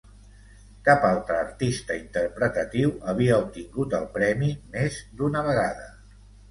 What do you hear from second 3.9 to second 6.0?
el premi més d'una vegada.